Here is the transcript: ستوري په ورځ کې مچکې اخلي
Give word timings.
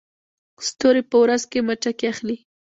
ستوري 0.67 1.03
په 1.09 1.15
ورځ 1.23 1.41
کې 1.51 1.59
مچکې 1.67 2.05
اخلي 2.13 2.37